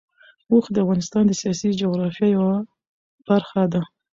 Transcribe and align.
اوښ 0.51 0.65
د 0.71 0.75
افغانستان 0.83 1.23
د 1.27 1.31
سیاسي 1.41 1.69
جغرافیه 1.81 2.27
یوه 2.35 2.55
برخه 3.29 3.61
ده. 3.73 3.81